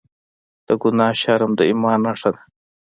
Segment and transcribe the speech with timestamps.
[0.67, 2.41] د ګناه شرم د ایمان نښه ده.